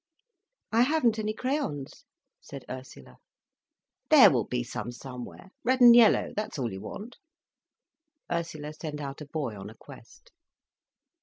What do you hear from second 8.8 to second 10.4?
out a boy on a quest.